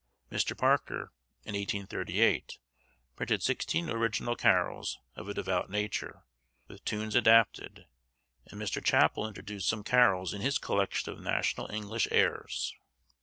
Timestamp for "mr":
0.31-0.57, 8.59-8.83